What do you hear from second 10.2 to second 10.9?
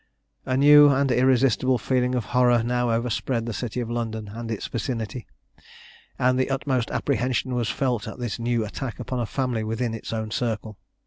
circle.